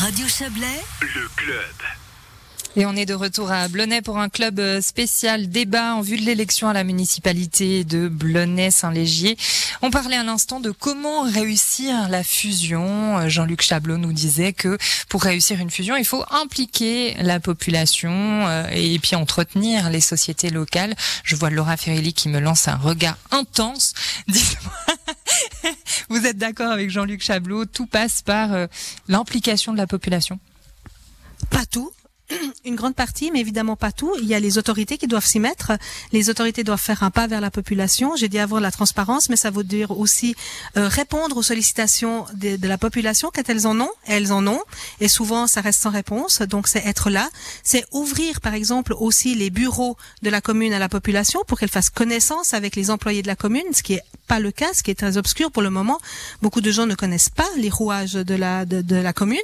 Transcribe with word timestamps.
Radio 0.00 0.26
Chablais, 0.26 0.80
le 1.02 1.28
club. 1.36 1.74
Et 2.74 2.86
on 2.86 2.96
est 2.96 3.04
de 3.04 3.12
retour 3.12 3.50
à 3.50 3.68
Blonay 3.68 4.00
pour 4.00 4.16
un 4.18 4.30
club 4.30 4.60
euh, 4.60 4.80
spécial 4.80 5.50
débat 5.50 5.94
en 5.94 6.00
vue 6.00 6.16
de 6.16 6.24
l'élection 6.24 6.70
à 6.70 6.72
la 6.72 6.84
municipalité 6.84 7.84
de 7.84 8.08
Blonay-Saint-Légier. 8.08 9.36
On 9.82 9.90
parlait 9.90 10.16
à 10.16 10.22
l'instant 10.22 10.60
de 10.60 10.70
comment 10.70 11.22
réussir 11.22 12.08
la 12.08 12.22
fusion. 12.22 13.18
Euh, 13.18 13.28
Jean-Luc 13.28 13.60
Chablot 13.60 13.98
nous 13.98 14.14
disait 14.14 14.54
que 14.54 14.78
pour 15.10 15.22
réussir 15.22 15.60
une 15.60 15.70
fusion, 15.70 15.96
il 15.96 16.06
faut 16.06 16.24
impliquer 16.30 17.14
la 17.20 17.38
population 17.38 18.10
euh, 18.12 18.64
et 18.72 18.98
puis 19.00 19.16
entretenir 19.16 19.90
les 19.90 20.00
sociétés 20.00 20.48
locales. 20.48 20.94
Je 21.24 21.36
vois 21.36 21.50
Laura 21.50 21.76
Ferrelli 21.76 22.14
qui 22.14 22.30
me 22.30 22.40
lance 22.40 22.68
un 22.68 22.76
regard 22.76 23.18
intense. 23.32 23.92
Dites-moi, 24.28 24.96
vous 26.08 26.26
êtes 26.26 26.38
d'accord 26.38 26.70
avec 26.70 26.90
Jean-Luc 26.90 27.22
Chablot 27.22 27.64
Tout 27.66 27.86
passe 27.86 28.22
par 28.22 28.50
l'implication 29.08 29.72
de 29.72 29.78
la 29.78 29.86
population? 29.86 30.38
Pas 31.50 31.66
tout 31.66 31.92
une 32.64 32.76
grande 32.76 32.94
partie, 32.94 33.30
mais 33.30 33.40
évidemment 33.40 33.76
pas 33.76 33.92
tout. 33.92 34.12
Il 34.20 34.26
y 34.26 34.34
a 34.34 34.40
les 34.40 34.58
autorités 34.58 34.98
qui 34.98 35.06
doivent 35.06 35.26
s'y 35.26 35.40
mettre. 35.40 35.72
Les 36.12 36.30
autorités 36.30 36.64
doivent 36.64 36.80
faire 36.80 37.02
un 37.02 37.10
pas 37.10 37.26
vers 37.26 37.40
la 37.40 37.50
population. 37.50 38.16
J'ai 38.16 38.28
dit 38.28 38.38
avoir 38.38 38.60
la 38.60 38.70
transparence, 38.70 39.28
mais 39.28 39.36
ça 39.36 39.50
veut 39.50 39.64
dire 39.64 39.90
aussi 39.90 40.34
euh, 40.76 40.88
répondre 40.88 41.36
aux 41.36 41.42
sollicitations 41.42 42.26
de, 42.34 42.56
de 42.56 42.68
la 42.68 42.78
population 42.78 43.30
quand 43.34 43.48
elles 43.48 43.66
en 43.66 43.80
ont. 43.80 43.90
Elles 44.06 44.32
en 44.32 44.46
ont, 44.46 44.62
et 45.00 45.08
souvent 45.08 45.46
ça 45.46 45.60
reste 45.60 45.82
sans 45.82 45.90
réponse. 45.90 46.42
Donc 46.42 46.68
c'est 46.68 46.84
être 46.86 47.10
là, 47.10 47.28
c'est 47.62 47.84
ouvrir 47.92 48.40
par 48.40 48.54
exemple 48.54 48.94
aussi 48.98 49.34
les 49.34 49.50
bureaux 49.50 49.96
de 50.22 50.30
la 50.30 50.40
commune 50.40 50.72
à 50.72 50.78
la 50.78 50.88
population 50.88 51.40
pour 51.46 51.58
qu'elle 51.58 51.68
fasse 51.68 51.90
connaissance 51.90 52.54
avec 52.54 52.76
les 52.76 52.90
employés 52.90 53.22
de 53.22 53.26
la 53.26 53.36
commune, 53.36 53.64
ce 53.72 53.82
qui 53.82 53.94
est 53.94 54.02
pas 54.26 54.38
le 54.38 54.52
cas, 54.52 54.72
ce 54.72 54.82
qui 54.82 54.90
est 54.92 54.94
très 54.94 55.16
obscur 55.16 55.50
pour 55.50 55.62
le 55.62 55.70
moment. 55.70 55.98
Beaucoup 56.40 56.60
de 56.60 56.70
gens 56.70 56.86
ne 56.86 56.94
connaissent 56.94 57.30
pas 57.30 57.48
les 57.56 57.70
rouages 57.70 58.12
de 58.12 58.34
la 58.34 58.64
de, 58.64 58.80
de 58.80 58.96
la 58.96 59.12
commune. 59.12 59.38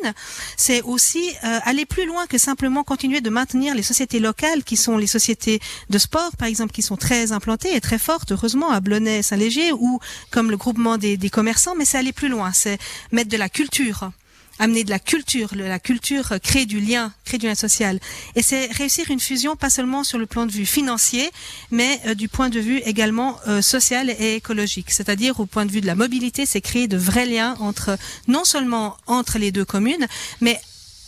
C'est 0.57 0.83
aussi 0.83 1.29
euh, 1.45 1.59
aller 1.65 1.87
plus 1.87 2.07
loin 2.07 2.27
que 2.27 2.39
simplement 2.39 2.76
continuer 2.85 3.21
de 3.21 3.31
maintenir 3.31 3.75
les 3.75 3.83
sociétés 3.83 4.21
locales 4.21 4.65
qui 4.65 4.77
sont 4.77 4.99
les 4.99 5.07
sociétés 5.07 5.61
de 5.91 5.99
sport, 5.99 6.37
par 6.37 6.49
exemple, 6.49 6.73
qui 6.73 6.83
sont 6.83 6.97
très 6.97 7.33
implantées 7.33 7.75
et 7.75 7.81
très 7.81 7.99
fortes, 7.99 8.33
heureusement, 8.33 8.71
à 8.71 8.81
Blonay, 8.81 9.23
Saint-Léger, 9.23 9.73
ou 9.73 10.01
comme 10.31 10.51
le 10.51 10.57
groupement 10.57 10.99
des, 10.99 11.19
commerçants, 11.31 11.75
mais 11.77 11.85
c'est 11.85 11.99
aller 11.99 12.13
plus 12.13 12.29
loin, 12.29 12.53
c'est 12.53 12.79
mettre 13.13 13.31
de 13.31 13.37
la 13.37 13.49
culture 13.49 14.11
amener 14.59 14.85
de 14.85 14.91
la 14.91 14.99
culture, 14.99 15.51
la 15.55 15.79
culture 15.79 16.35
crée 16.43 16.65
du 16.65 16.81
lien, 16.81 17.13
crée 17.27 17.37
du 17.37 17.47
lien 17.47 17.55
social. 17.55 18.01
Et 18.37 18.43
c'est 18.43 18.73
réussir 18.73 19.11
une 19.11 19.21
fusion 19.21 19.55
pas 19.55 19.69
seulement 19.69 20.03
sur 20.03 20.19
le 20.19 20.25
plan 20.25 20.47
de 20.47 20.53
vue 20.53 20.65
financier, 20.65 21.31
mais 21.71 22.01
euh, 22.07 22.15
du 22.15 22.29
point 22.29 22.49
de 22.49 22.59
vue 22.59 22.79
également 22.79 23.39
euh, 23.49 23.61
social 23.61 24.09
et 24.09 24.37
écologique. 24.37 24.91
C'est-à-dire 24.91 25.41
au 25.41 25.45
point 25.45 25.67
de 25.67 25.73
vue 25.73 25.83
de 25.83 25.87
la 25.87 25.95
mobilité, 25.95 26.47
c'est 26.47 26.63
créer 26.63 26.89
de 26.89 26.97
vrais 26.97 27.27
liens 27.27 27.55
entre 27.61 27.99
non 28.29 28.45
seulement 28.45 28.97
entre 29.07 29.39
les 29.39 29.53
deux 29.53 29.67
communes, 29.67 30.07
mais 30.41 30.59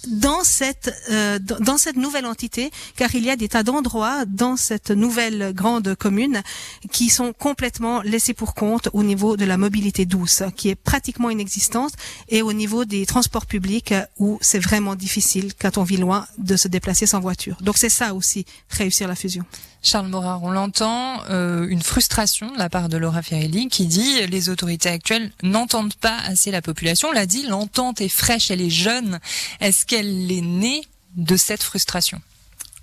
dans 0.06 0.44
cette 0.44 0.92
euh, 1.10 1.38
dans 1.38 1.78
cette 1.78 1.96
nouvelle 1.96 2.26
entité, 2.26 2.70
car 2.96 3.14
il 3.14 3.24
y 3.24 3.30
a 3.30 3.36
des 3.36 3.48
tas 3.48 3.62
d'endroits 3.62 4.24
dans 4.24 4.56
cette 4.56 4.90
nouvelle 4.90 5.52
grande 5.54 5.94
commune 5.94 6.42
qui 6.90 7.08
sont 7.08 7.32
complètement 7.32 8.00
laissés 8.02 8.34
pour 8.34 8.54
compte 8.54 8.88
au 8.92 9.02
niveau 9.02 9.36
de 9.36 9.44
la 9.44 9.56
mobilité 9.56 10.06
douce, 10.06 10.42
qui 10.56 10.68
est 10.68 10.74
pratiquement 10.76 11.30
inexistante, 11.30 11.92
et 12.28 12.42
au 12.42 12.52
niveau 12.52 12.84
des 12.84 13.06
transports 13.06 13.46
publics 13.46 13.94
où 14.18 14.38
c'est 14.40 14.58
vraiment 14.58 14.94
difficile 14.94 15.52
quand 15.58 15.78
on 15.78 15.82
vit 15.82 15.96
loin 15.96 16.26
de 16.38 16.56
se 16.56 16.68
déplacer 16.68 17.06
sans 17.06 17.20
voiture. 17.20 17.56
Donc 17.60 17.76
c'est 17.76 17.88
ça 17.88 18.14
aussi 18.14 18.44
réussir 18.70 19.08
la 19.08 19.14
fusion. 19.14 19.44
Charles 19.82 20.08
Morard, 20.08 20.42
on 20.42 20.50
l'entend, 20.50 21.22
euh, 21.30 21.66
une 21.68 21.82
frustration 21.82 22.50
de 22.52 22.58
la 22.58 22.68
part 22.68 22.88
de 22.88 22.96
Laura 22.96 23.22
Ferrelli 23.22 23.68
qui 23.68 23.86
dit 23.86 24.26
les 24.26 24.48
autorités 24.48 24.88
actuelles 24.88 25.30
n'entendent 25.42 25.94
pas 25.94 26.18
assez 26.26 26.50
la 26.50 26.62
population. 26.62 27.08
On 27.08 27.12
l'a 27.12 27.26
dit, 27.26 27.46
l'entente 27.46 28.00
est 28.00 28.08
fraîche, 28.08 28.50
elle 28.50 28.60
est 28.60 28.70
jeune. 28.70 29.20
Est-ce 29.60 29.86
qu'elle 29.86 30.30
est 30.30 30.42
née 30.42 30.82
de 31.16 31.36
cette 31.36 31.62
frustration? 31.62 32.20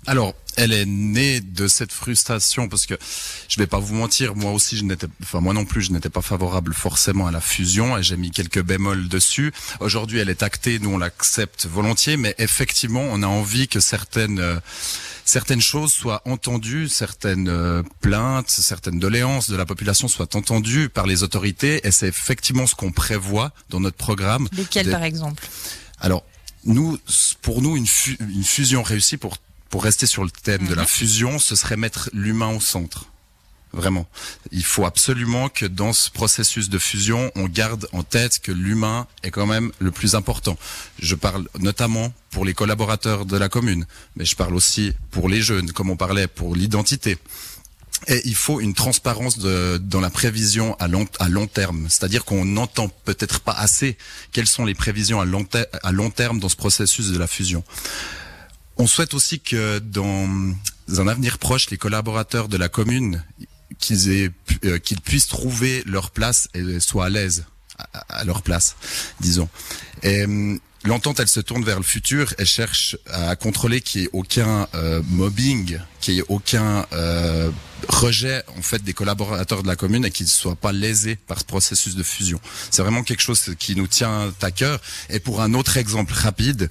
Alors, 0.07 0.35
elle 0.55 0.71
est 0.71 0.85
née 0.85 1.41
de 1.41 1.67
cette 1.67 1.91
frustration 1.91 2.69
parce 2.69 2.85
que 2.85 2.93
je 3.49 3.57
vais 3.57 3.67
pas 3.67 3.79
vous 3.79 3.93
mentir, 3.93 4.35
moi 4.35 4.51
aussi 4.51 4.77
je 4.77 4.83
n'étais, 4.83 5.07
enfin 5.21 5.41
moi 5.41 5.53
non 5.53 5.65
plus, 5.65 5.81
je 5.81 5.91
n'étais 5.91 6.09
pas 6.09 6.21
favorable 6.21 6.73
forcément 6.73 7.27
à 7.27 7.31
la 7.31 7.41
fusion 7.41 7.97
et 7.97 8.03
j'ai 8.03 8.15
mis 8.15 8.31
quelques 8.31 8.61
bémols 8.61 9.09
dessus. 9.09 9.51
Aujourd'hui, 9.79 10.19
elle 10.19 10.29
est 10.29 10.43
actée, 10.43 10.79
nous 10.79 10.91
on 10.91 10.97
l'accepte 10.97 11.65
volontiers, 11.65 12.17
mais 12.17 12.35
effectivement, 12.37 13.01
on 13.01 13.23
a 13.23 13.27
envie 13.27 13.67
que 13.67 13.79
certaines 13.79 14.39
euh, 14.39 14.59
certaines 15.25 15.61
choses 15.61 15.91
soient 15.91 16.21
entendues, 16.25 16.87
certaines 16.87 17.49
euh, 17.49 17.83
plaintes, 17.99 18.49
certaines 18.49 18.99
doléances 18.99 19.49
de 19.49 19.55
la 19.55 19.65
population 19.65 20.07
soient 20.07 20.35
entendues 20.35 20.87
par 20.87 21.07
les 21.07 21.23
autorités 21.23 21.85
et 21.85 21.91
c'est 21.91 22.07
effectivement 22.07 22.67
ce 22.67 22.75
qu'on 22.75 22.91
prévoit 22.91 23.51
dans 23.69 23.79
notre 23.79 23.97
programme. 23.97 24.47
Lesquelles 24.53 24.91
par 24.91 25.03
exemple? 25.03 25.47
Alors 25.99 26.23
nous, 26.65 26.97
pour 27.41 27.61
nous, 27.61 27.77
une, 27.77 27.87
fu 27.87 28.17
une 28.19 28.43
fusion 28.43 28.81
réussie 28.81 29.17
pour 29.17 29.37
pour 29.69 29.83
rester 29.83 30.05
sur 30.05 30.23
le 30.23 30.31
thème 30.31 30.67
de 30.67 30.73
la 30.73 30.85
fusion, 30.85 31.39
ce 31.39 31.55
serait 31.55 31.77
mettre 31.77 32.09
l'humain 32.13 32.49
au 32.49 32.61
centre. 32.61 33.05
Vraiment. 33.73 34.07
Il 34.51 34.63
faut 34.63 34.85
absolument 34.85 35.49
que 35.49 35.65
dans 35.65 35.91
ce 35.91 36.09
processus 36.09 36.69
de 36.69 36.77
fusion, 36.77 37.29
on 37.35 37.45
garde 37.49 37.89
en 37.91 38.03
tête 38.03 38.39
que 38.39 38.53
l'humain 38.53 39.05
est 39.21 39.31
quand 39.31 39.45
même 39.45 39.73
le 39.79 39.91
plus 39.91 40.15
important. 40.15 40.57
Je 40.99 41.13
parle 41.13 41.49
notamment 41.59 42.13
pour 42.31 42.45
les 42.45 42.53
collaborateurs 42.53 43.25
de 43.25 43.35
la 43.35 43.49
commune, 43.49 43.85
mais 44.15 44.23
je 44.23 44.37
parle 44.37 44.55
aussi 44.55 44.93
pour 45.11 45.27
les 45.27 45.41
jeunes, 45.41 45.73
comme 45.73 45.89
on 45.89 45.97
parlait, 45.97 46.27
pour 46.27 46.55
l'identité. 46.55 47.17
Et 48.07 48.21
il 48.25 48.35
faut 48.35 48.61
une 48.61 48.73
transparence 48.73 49.39
de, 49.39 49.77
dans 49.77 49.99
la 49.99 50.09
prévision 50.09 50.75
à 50.79 50.87
long, 50.87 51.05
à 51.19 51.27
long 51.27 51.47
terme. 51.47 51.87
C'est-à-dire 51.89 52.23
qu'on 52.23 52.45
n'entend 52.45 52.87
peut-être 53.03 53.41
pas 53.41 53.53
assez 53.53 53.97
quelles 54.31 54.47
sont 54.47 54.63
les 54.63 54.75
prévisions 54.75 55.19
à 55.19 55.25
long, 55.25 55.45
à 55.83 55.91
long 55.91 56.11
terme 56.11 56.39
dans 56.39 56.49
ce 56.49 56.55
processus 56.55 57.11
de 57.11 57.17
la 57.17 57.27
fusion. 57.27 57.63
On 58.77 58.87
souhaite 58.87 59.13
aussi 59.13 59.39
que 59.39 59.79
dans 59.79 60.27
un 60.97 61.07
avenir 61.07 61.37
proche, 61.37 61.69
les 61.69 61.77
collaborateurs 61.77 62.47
de 62.47 62.57
la 62.57 62.69
commune 62.69 63.23
qu'ils 63.79 64.31
euh, 64.65 64.79
puissent 65.03 65.27
trouver 65.27 65.83
leur 65.85 66.11
place 66.11 66.49
et 66.53 66.79
soient 66.79 67.05
à 67.05 67.09
l'aise 67.09 67.45
à, 68.09 68.23
leur 68.23 68.41
place, 68.41 68.75
disons. 69.19 69.49
Et 70.03 70.25
l'entente, 70.83 71.19
elle 71.19 71.27
se 71.27 71.41
tourne 71.41 71.63
vers 71.63 71.77
le 71.77 71.83
futur 71.83 72.33
et 72.37 72.45
cherche 72.45 72.97
à 73.11 73.35
contrôler 73.35 73.81
qu'il 73.81 74.01
n'y 74.01 74.07
ait 74.07 74.09
aucun 74.13 74.67
euh, 74.75 75.01
mobbing, 75.09 75.79
qu'il 75.99 76.13
n'y 76.13 76.19
ait 76.21 76.25
aucun 76.29 76.85
euh, 76.93 77.51
rejet 77.87 78.43
en 78.57 78.61
fait 78.61 78.83
des 78.83 78.93
collaborateurs 78.93 79.63
de 79.63 79.67
la 79.67 79.75
commune 79.75 80.05
et 80.05 80.11
qu'ils 80.11 80.25
ne 80.25 80.31
soient 80.31 80.55
pas 80.55 80.71
lésés 80.71 81.17
par 81.27 81.39
ce 81.39 81.45
processus 81.45 81.95
de 81.95 82.03
fusion. 82.03 82.39
C'est 82.71 82.81
vraiment 82.81 83.03
quelque 83.03 83.21
chose 83.21 83.53
qui 83.59 83.75
nous 83.75 83.87
tient 83.87 84.33
à 84.41 84.51
cœur. 84.51 84.81
Et 85.09 85.19
pour 85.19 85.41
un 85.41 85.53
autre 85.53 85.77
exemple 85.77 86.13
rapide, 86.13 86.69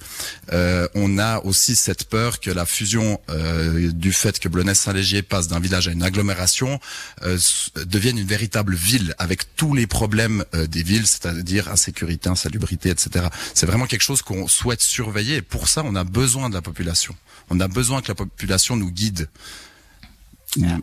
euh, 0.51 0.87
on 0.95 1.17
a 1.17 1.39
aussi 1.39 1.75
cette 1.75 2.05
peur 2.05 2.39
que 2.39 2.51
la 2.51 2.65
fusion 2.65 3.19
euh, 3.29 3.91
du 3.91 4.11
fait 4.13 4.39
que 4.39 4.49
Blonay-Saint-Légier 4.49 5.21
passe 5.21 5.47
d'un 5.47 5.59
village 5.59 5.87
à 5.87 5.91
une 5.91 6.03
agglomération 6.03 6.79
euh, 7.23 7.37
devienne 7.85 8.17
une 8.17 8.27
véritable 8.27 8.75
ville 8.75 9.13
avec 9.17 9.55
tous 9.55 9.73
les 9.73 9.87
problèmes 9.87 10.43
euh, 10.53 10.67
des 10.67 10.83
villes, 10.83 11.07
c'est-à-dire 11.07 11.69
insécurité, 11.69 12.29
insalubrité, 12.29 12.89
etc. 12.89 13.27
C'est 13.53 13.65
vraiment 13.65 13.85
quelque 13.85 14.03
chose 14.03 14.21
qu'on 14.21 14.47
souhaite 14.47 14.81
surveiller 14.81 15.37
et 15.37 15.41
pour 15.41 15.67
ça 15.67 15.83
on 15.85 15.95
a 15.95 16.03
besoin 16.03 16.49
de 16.49 16.55
la 16.55 16.61
population. 16.61 17.15
On 17.49 17.59
a 17.59 17.67
besoin 17.67 18.01
que 18.01 18.07
la 18.07 18.15
population 18.15 18.75
nous 18.75 18.91
guide. 18.91 19.27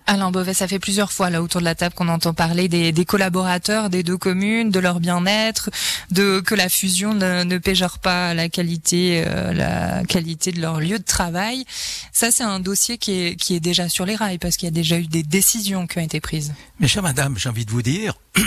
Alain 0.06 0.30
Beauvais, 0.30 0.54
ça 0.54 0.68
fait 0.68 0.78
plusieurs 0.78 1.12
fois 1.12 1.30
là 1.30 1.42
autour 1.42 1.60
de 1.60 1.64
la 1.64 1.74
table 1.74 1.94
qu'on 1.94 2.08
entend 2.08 2.34
parler 2.34 2.68
des, 2.68 2.92
des, 2.92 3.04
collaborateurs 3.04 3.90
des 3.90 4.02
deux 4.02 4.16
communes, 4.16 4.70
de 4.70 4.80
leur 4.80 5.00
bien-être, 5.00 5.70
de 6.10 6.40
que 6.40 6.54
la 6.54 6.68
fusion 6.68 7.14
ne, 7.14 7.44
ne 7.44 7.58
péjore 7.58 7.98
pas 7.98 8.34
la 8.34 8.48
qualité, 8.48 9.24
euh, 9.26 9.52
la 9.52 10.04
qualité 10.04 10.52
de 10.52 10.60
leur 10.60 10.80
lieu 10.80 10.98
de 10.98 11.04
travail. 11.04 11.64
Ça, 12.12 12.30
c'est 12.30 12.44
un 12.44 12.60
dossier 12.60 12.98
qui 12.98 13.12
est, 13.12 13.36
qui 13.36 13.54
est 13.54 13.60
déjà 13.60 13.88
sur 13.88 14.06
les 14.06 14.16
rails 14.16 14.38
parce 14.38 14.56
qu'il 14.56 14.66
y 14.66 14.72
a 14.72 14.74
déjà 14.74 14.98
eu 14.98 15.06
des 15.06 15.22
décisions 15.22 15.86
qui 15.86 15.98
ont 15.98 16.02
été 16.02 16.20
prises. 16.20 16.52
Mais 16.80 16.88
chère 16.88 17.02
madame, 17.02 17.38
j'ai 17.38 17.48
envie 17.48 17.64
de 17.64 17.70
vous 17.70 17.82
dire 17.82 18.14
que 18.34 18.40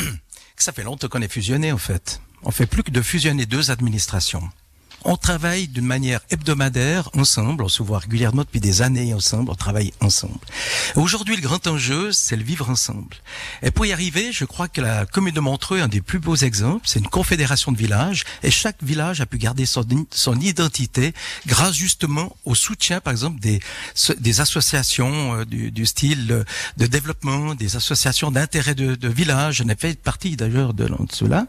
ça 0.63 0.71
fait 0.71 0.83
longtemps 0.83 1.07
qu'on 1.07 1.21
est 1.21 1.31
fusionné 1.31 1.71
en 1.71 1.77
fait. 1.77 2.21
On 2.43 2.51
fait 2.51 2.67
plus 2.67 2.83
que 2.83 2.91
de 2.91 3.01
fusionner 3.01 3.45
deux 3.45 3.71
administrations 3.71 4.43
on 5.05 5.17
travaille 5.17 5.67
d'une 5.67 5.85
manière 5.85 6.19
hebdomadaire 6.31 7.09
ensemble, 7.15 7.63
on 7.63 7.69
se 7.69 7.83
voit 7.83 7.99
régulièrement 7.99 8.41
depuis 8.41 8.59
des 8.59 8.81
années 8.81 9.13
ensemble, 9.13 9.51
on 9.51 9.55
travaille 9.55 9.93
ensemble. 10.01 10.39
Aujourd'hui, 10.95 11.35
le 11.35 11.41
grand 11.41 11.65
enjeu, 11.67 12.11
c'est 12.11 12.35
le 12.35 12.43
vivre 12.43 12.69
ensemble. 12.69 13.15
Et 13.61 13.71
pour 13.71 13.85
y 13.85 13.93
arriver, 13.93 14.31
je 14.31 14.45
crois 14.45 14.67
que 14.67 14.81
la 14.81 15.05
commune 15.05 15.33
de 15.33 15.39
Montreux, 15.39 15.79
un 15.79 15.87
des 15.87 16.01
plus 16.01 16.19
beaux 16.19 16.35
exemples, 16.35 16.85
c'est 16.85 16.99
une 16.99 17.07
confédération 17.07 17.71
de 17.71 17.77
villages, 17.77 18.23
et 18.41 18.49
chaque 18.49 18.81
village 18.83 19.21
a 19.21 19.27
pu 19.27 19.37
garder 19.37 19.65
son, 19.65 19.85
son 20.11 20.39
identité 20.39 21.13
grâce 21.45 21.75
justement 21.75 22.35
au 22.43 22.55
soutien, 22.55 22.99
par 22.99 23.11
exemple, 23.11 23.39
des, 23.39 23.61
associations 24.39 25.39
euh, 25.39 25.45
du, 25.45 25.85
style 25.85 26.45
de 26.77 26.87
développement, 26.87 27.53
des 27.53 27.75
associations 27.75 28.31
d'intérêt 28.31 28.73
de, 28.73 28.95
de 28.95 29.07
village. 29.07 29.57
J'en 29.57 29.69
ai 29.69 29.75
fait 29.75 30.01
partie 30.01 30.35
d'ailleurs 30.35 30.73
de 30.73 30.89
cela. 31.11 31.45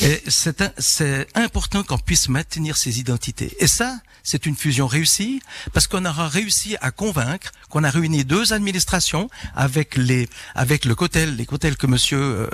Et 0.00 0.22
c'est 0.28 1.26
important 1.34 1.82
qu'on 1.82 1.98
puisse 1.98 2.28
maintenir 2.28 2.75
ses 2.76 2.98
identités. 2.98 3.56
Et 3.60 3.66
ça, 3.66 3.98
c'est 4.22 4.46
une 4.46 4.56
fusion 4.56 4.86
réussie 4.86 5.40
parce 5.72 5.86
qu'on 5.86 6.04
aura 6.04 6.28
réussi 6.28 6.76
à 6.80 6.90
convaincre 6.90 7.52
qu'on 7.70 7.84
a 7.84 7.90
réuni 7.90 8.24
deux 8.24 8.52
administrations 8.52 9.30
avec 9.54 9.96
les 9.96 10.28
avec 10.54 10.84
le 10.84 10.94
cotel, 10.94 11.36
les 11.36 11.46
cotels 11.46 11.76
que 11.76 11.86
Monsieur 11.86 12.18
euh, 12.18 12.48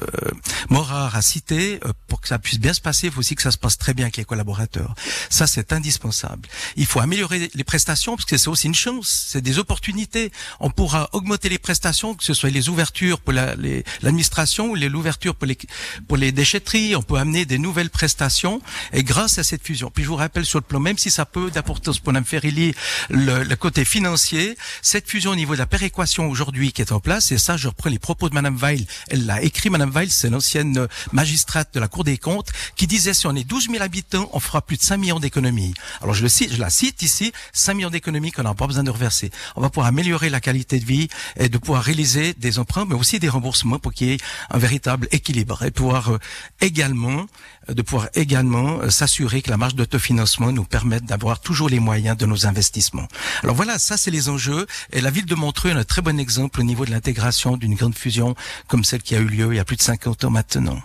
Morard 0.68 1.16
a 1.16 1.22
cité 1.22 1.80
euh, 1.84 1.92
pour 2.08 2.20
que 2.20 2.28
ça 2.28 2.38
puisse 2.38 2.58
bien 2.58 2.74
se 2.74 2.80
passer. 2.80 3.06
Il 3.06 3.12
faut 3.12 3.20
aussi 3.20 3.34
que 3.34 3.42
ça 3.42 3.50
se 3.50 3.58
passe 3.58 3.78
très 3.78 3.94
bien 3.94 4.06
avec 4.06 4.16
les 4.16 4.24
collaborateurs. 4.24 4.94
Ça, 5.30 5.46
c'est 5.46 5.72
indispensable. 5.72 6.48
Il 6.76 6.86
faut 6.86 7.00
améliorer 7.00 7.50
les 7.54 7.64
prestations 7.64 8.16
parce 8.16 8.26
que 8.26 8.36
c'est 8.36 8.48
aussi 8.48 8.66
une 8.66 8.74
chance, 8.74 9.26
c'est 9.28 9.40
des 9.40 9.58
opportunités. 9.58 10.32
On 10.60 10.70
pourra 10.70 11.08
augmenter 11.12 11.48
les 11.48 11.58
prestations, 11.58 12.14
que 12.14 12.24
ce 12.24 12.34
soit 12.34 12.50
les 12.50 12.68
ouvertures 12.68 13.20
pour 13.20 13.32
l'administration 13.32 14.70
ou 14.70 14.74
les 14.74 14.88
l'ouverture 14.88 15.34
pour 15.34 15.46
les 15.46 15.58
pour 16.06 16.16
les 16.16 16.32
déchetteries. 16.32 16.96
On 16.96 17.02
peut 17.02 17.16
amener 17.16 17.44
des 17.44 17.58
nouvelles 17.58 17.90
prestations 17.90 18.60
et 18.92 19.02
grâce 19.02 19.38
à 19.38 19.44
cette 19.44 19.64
fusion. 19.64 19.90
Vous 20.12 20.18
rappelle 20.18 20.44
sur 20.44 20.58
le 20.58 20.64
plan, 20.64 20.78
même 20.78 20.98
si 20.98 21.10
ça 21.10 21.24
peut 21.24 21.50
d'importance 21.50 21.98
pour 21.98 22.12
Mme 22.12 22.26
Ferrilli, 22.26 22.74
le, 23.08 23.44
le, 23.44 23.56
côté 23.56 23.86
financier, 23.86 24.58
cette 24.82 25.08
fusion 25.08 25.30
au 25.30 25.36
niveau 25.36 25.54
de 25.54 25.58
la 25.58 25.66
péréquation 25.66 26.28
aujourd'hui 26.28 26.72
qui 26.72 26.82
est 26.82 26.92
en 26.92 27.00
place, 27.00 27.32
et 27.32 27.38
ça 27.38 27.56
je 27.56 27.68
reprends 27.68 27.88
les 27.88 27.98
propos 27.98 28.28
de 28.28 28.34
Mme 28.34 28.58
Weil, 28.58 28.84
elle 29.08 29.24
l'a 29.24 29.40
écrit, 29.40 29.70
Mme 29.70 29.90
Weil, 29.90 30.10
c'est 30.10 30.28
l'ancienne 30.28 30.86
magistrate 31.12 31.72
de 31.72 31.80
la 31.80 31.88
Cour 31.88 32.04
des 32.04 32.18
comptes, 32.18 32.50
qui 32.76 32.86
disait 32.86 33.14
si 33.14 33.26
on 33.26 33.34
est 33.34 33.44
12 33.44 33.70
000 33.70 33.82
habitants, 33.82 34.28
on 34.34 34.40
fera 34.40 34.60
plus 34.60 34.76
de 34.76 34.82
5 34.82 34.98
millions 34.98 35.18
d'économies. 35.18 35.72
Alors 36.02 36.14
je 36.14 36.22
le 36.22 36.28
cite, 36.28 36.52
je 36.52 36.60
la 36.60 36.68
cite 36.68 37.00
ici, 37.00 37.32
5 37.54 37.72
millions 37.72 37.90
d'économies 37.90 38.32
qu'on 38.32 38.42
n'a 38.42 38.52
pas 38.52 38.66
besoin 38.66 38.82
de 38.82 38.90
reverser. 38.90 39.30
On 39.56 39.62
va 39.62 39.70
pouvoir 39.70 39.86
améliorer 39.86 40.28
la 40.28 40.40
qualité 40.40 40.78
de 40.78 40.84
vie 40.84 41.08
et 41.36 41.48
de 41.48 41.56
pouvoir 41.56 41.82
réaliser 41.82 42.34
des 42.34 42.58
emprunts, 42.58 42.84
mais 42.84 42.96
aussi 42.96 43.18
des 43.18 43.30
remboursements 43.30 43.78
pour 43.78 43.94
qu'il 43.94 44.08
y 44.08 44.12
ait 44.12 44.18
un 44.50 44.58
véritable 44.58 45.08
équilibre 45.10 45.62
et 45.62 45.70
pouvoir 45.70 46.12
euh, 46.12 46.18
également 46.60 47.26
de 47.68 47.82
pouvoir 47.82 48.08
également 48.14 48.80
euh, 48.80 48.90
s'assurer 48.90 49.42
que 49.42 49.50
la 49.50 49.56
marge 49.56 49.74
d'autofinancement 49.74 50.52
nous 50.52 50.64
permette 50.64 51.04
d'avoir 51.04 51.40
toujours 51.40 51.68
les 51.68 51.80
moyens 51.80 52.16
de 52.16 52.26
nos 52.26 52.46
investissements. 52.46 53.06
Alors 53.42 53.54
voilà, 53.54 53.78
ça 53.78 53.96
c'est 53.96 54.10
les 54.10 54.28
enjeux. 54.28 54.66
Et 54.92 55.00
la 55.00 55.10
ville 55.10 55.26
de 55.26 55.34
Montreux 55.34 55.70
est 55.70 55.74
un 55.74 55.84
très 55.84 56.02
bon 56.02 56.18
exemple 56.18 56.60
au 56.60 56.64
niveau 56.64 56.84
de 56.84 56.90
l'intégration 56.90 57.56
d'une 57.56 57.74
grande 57.74 57.94
fusion 57.94 58.34
comme 58.66 58.84
celle 58.84 59.02
qui 59.02 59.14
a 59.14 59.18
eu 59.18 59.26
lieu 59.26 59.52
il 59.52 59.56
y 59.56 59.60
a 59.60 59.64
plus 59.64 59.76
de 59.76 59.82
50 59.82 60.24
ans 60.24 60.30
maintenant. 60.30 60.80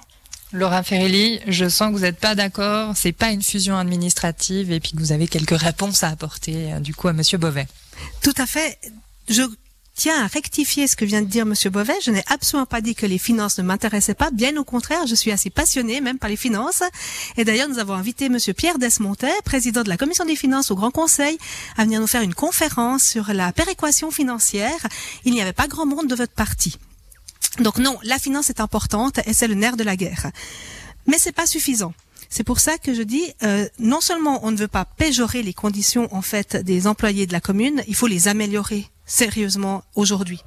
Laura 0.53 0.81
Ferrelli, 0.81 1.41
je 1.47 1.67
sens 1.67 1.89
que 1.89 1.93
vous 1.93 2.01
n'êtes 2.01 2.19
pas 2.19 2.33
d'accord, 2.33 2.95
c'est 2.95 3.11
pas 3.11 3.31
une 3.31 3.43
fusion 3.43 3.77
administrative 3.77 4.71
et 4.71 4.79
puis 4.79 4.91
que 4.93 4.97
vous 4.97 5.11
avez 5.11 5.27
quelques 5.27 5.57
réponses 5.57 6.03
à 6.03 6.09
apporter 6.09 6.73
euh, 6.73 6.79
du 6.79 6.95
coup 6.95 7.09
à 7.09 7.13
Monsieur 7.13 7.37
Beauvais. 7.37 7.67
Tout 8.21 8.33
à 8.37 8.45
fait. 8.45 8.79
Je 9.27 9.41
tiens 9.97 10.23
à 10.23 10.27
rectifier 10.27 10.87
ce 10.87 10.95
que 10.95 11.03
vient 11.03 11.23
de 11.23 11.27
dire 11.27 11.45
Monsieur 11.45 11.71
Beauvais. 11.71 11.97
Je 12.03 12.11
n'ai 12.11 12.23
absolument 12.27 12.67
pas 12.67 12.81
dit 12.81 12.93
que 12.93 13.07
les 13.07 13.17
finances 13.17 13.57
ne 13.57 13.63
m'intéressaient 13.63 14.13
pas. 14.13 14.29
Bien 14.31 14.55
au 14.55 14.63
contraire, 14.63 15.07
je 15.07 15.15
suis 15.15 15.31
assez 15.31 15.49
passionnée 15.49 15.99
même 16.01 16.19
par 16.19 16.29
les 16.29 16.37
finances. 16.37 16.83
Et 17.35 17.43
d'ailleurs, 17.43 17.67
nous 17.67 17.79
avons 17.79 17.95
invité 17.95 18.29
Monsieur 18.29 18.53
Pierre 18.53 18.77
Desmontet, 18.77 19.33
président 19.43 19.81
de 19.81 19.89
la 19.89 19.97
Commission 19.97 20.23
des 20.23 20.35
finances 20.35 20.69
au 20.69 20.75
Grand 20.75 20.91
Conseil, 20.91 21.37
à 21.77 21.83
venir 21.83 21.99
nous 21.99 22.07
faire 22.07 22.21
une 22.21 22.35
conférence 22.35 23.03
sur 23.03 23.33
la 23.33 23.51
péréquation 23.51 24.11
financière. 24.11 24.87
Il 25.25 25.33
n'y 25.33 25.41
avait 25.41 25.51
pas 25.51 25.67
grand 25.67 25.87
monde 25.87 26.07
de 26.07 26.15
votre 26.15 26.33
parti. 26.33 26.77
Donc 27.59 27.79
non, 27.79 27.97
la 28.03 28.19
finance 28.19 28.51
est 28.51 28.61
importante 28.61 29.19
et 29.25 29.33
c'est 29.33 29.47
le 29.47 29.55
nerf 29.55 29.77
de 29.77 29.83
la 29.83 29.95
guerre. 29.95 30.27
Mais 31.07 31.17
c'est 31.17 31.31
pas 31.31 31.47
suffisant. 31.47 31.93
C'est 32.29 32.43
pour 32.43 32.59
ça 32.59 32.77
que 32.77 32.93
je 32.93 33.01
dis, 33.01 33.33
euh, 33.41 33.67
non 33.79 34.01
seulement 34.01 34.45
on 34.45 34.51
ne 34.51 34.57
veut 34.57 34.67
pas 34.67 34.85
péjorer 34.85 35.41
les 35.41 35.53
conditions 35.53 36.13
en 36.13 36.21
fait 36.21 36.55
des 36.55 36.85
employés 36.85 37.25
de 37.25 37.33
la 37.33 37.41
commune, 37.41 37.83
il 37.87 37.95
faut 37.95 38.07
les 38.07 38.27
améliorer 38.27 38.91
sérieusement 39.07 39.83
aujourd'hui. 39.95 40.41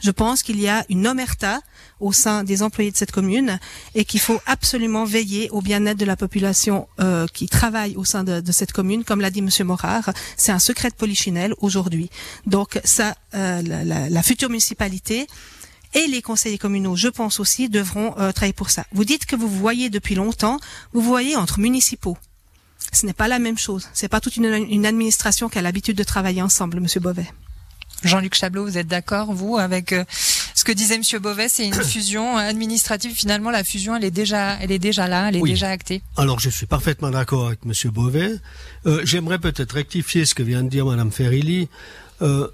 Je 0.00 0.10
pense 0.10 0.42
qu'il 0.42 0.60
y 0.60 0.68
a 0.68 0.84
une 0.88 1.06
omerta 1.06 1.60
au 2.00 2.12
sein 2.12 2.44
des 2.44 2.62
employés 2.62 2.90
de 2.90 2.96
cette 2.96 3.12
commune 3.12 3.58
et 3.94 4.04
qu'il 4.04 4.20
faut 4.20 4.40
absolument 4.46 5.04
veiller 5.04 5.50
au 5.50 5.60
bien-être 5.60 5.98
de 5.98 6.04
la 6.04 6.16
population 6.16 6.88
euh, 7.00 7.26
qui 7.32 7.48
travaille 7.48 7.96
au 7.96 8.04
sein 8.04 8.24
de, 8.24 8.52
cette 8.52 8.72
commune. 8.72 9.04
Comme 9.04 9.20
l'a 9.20 9.30
dit 9.30 9.42
Monsieur 9.42 9.64
Morard, 9.64 10.10
c'est 10.36 10.52
un 10.52 10.58
secret 10.58 10.90
de 10.90 10.94
polichinelle 10.94 11.54
aujourd'hui. 11.60 12.10
Donc 12.46 12.80
ça, 12.84 13.14
euh, 13.34 13.62
la, 13.62 14.22
future 14.22 14.48
municipalité 14.48 15.26
et 15.94 16.06
les 16.06 16.22
conseillers 16.22 16.58
communaux, 16.58 16.96
je 16.96 17.08
pense 17.08 17.40
aussi, 17.40 17.68
devront 17.68 18.14
euh, 18.18 18.32
travailler 18.32 18.52
pour 18.52 18.70
ça. 18.70 18.84
Vous 18.92 19.04
dites 19.04 19.26
que 19.26 19.36
vous 19.36 19.48
voyez 19.48 19.90
depuis 19.90 20.14
longtemps, 20.14 20.58
vous 20.92 21.00
voyez 21.00 21.34
entre 21.36 21.58
municipaux. 21.58 22.16
Ce 22.92 23.06
n'est 23.06 23.12
pas 23.12 23.28
la 23.28 23.38
même 23.38 23.58
chose. 23.58 23.88
C'est 23.92 24.08
pas 24.08 24.20
toute 24.20 24.36
une, 24.36 24.44
une 24.44 24.86
administration 24.86 25.48
qui 25.48 25.58
a 25.58 25.62
l'habitude 25.62 25.96
de 25.96 26.04
travailler 26.04 26.42
ensemble, 26.42 26.80
Monsieur 26.80 27.00
Beauvais. 27.00 27.26
Jean-Luc 28.04 28.34
Chablot, 28.34 28.64
vous 28.64 28.78
êtes 28.78 28.86
d'accord, 28.86 29.32
vous, 29.32 29.56
avec 29.56 29.92
euh, 29.92 30.04
ce 30.54 30.64
que 30.64 30.72
disait 30.72 30.98
Monsieur 30.98 31.18
Beauvais, 31.18 31.48
c'est 31.48 31.66
une 31.66 31.74
fusion 31.82 32.36
administrative. 32.36 33.12
Finalement, 33.12 33.50
la 33.50 33.64
fusion, 33.64 33.96
elle 33.96 34.04
est 34.04 34.10
déjà, 34.10 34.56
elle 34.60 34.70
est 34.70 34.78
déjà 34.78 35.08
là, 35.08 35.28
elle 35.28 35.36
est 35.36 35.42
déjà 35.42 35.70
actée. 35.70 36.02
Alors, 36.16 36.38
je 36.38 36.50
suis 36.50 36.66
parfaitement 36.66 37.10
d'accord 37.10 37.48
avec 37.48 37.64
Monsieur 37.64 37.90
Beauvais. 37.90 38.32
Euh, 38.86 39.02
J'aimerais 39.04 39.38
peut-être 39.38 39.72
rectifier 39.72 40.24
ce 40.24 40.34
que 40.34 40.42
vient 40.42 40.62
de 40.62 40.68
dire 40.68 40.86
Madame 40.86 41.10
Ferrilli. 41.10 41.68
Euh, 42.22 42.48